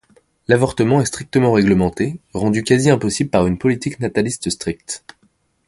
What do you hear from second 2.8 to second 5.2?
impossible par une politique nataliste stricte.